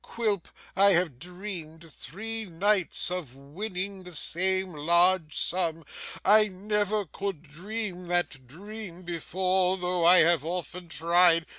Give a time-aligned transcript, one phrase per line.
[0.03, 5.85] Quilp, I have dreamed, three nights, of winning the same large sum,
[6.25, 11.45] I never could dream that dream before, though I have often tried.